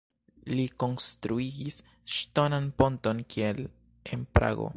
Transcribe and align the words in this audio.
Li 0.59 0.63
konstruigis 0.83 1.77
ŝtonan 2.15 2.71
ponton 2.83 3.23
kiel 3.35 3.65
en 4.17 4.29
Prago. 4.39 4.69